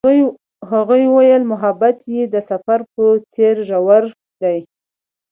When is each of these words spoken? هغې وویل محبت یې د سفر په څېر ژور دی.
هغې 0.71 1.01
وویل 1.09 1.43
محبت 1.51 1.97
یې 2.13 2.23
د 2.33 2.35
سفر 2.49 2.79
په 2.93 3.03
څېر 3.33 3.55
ژور 3.69 4.03
دی. 4.41 4.59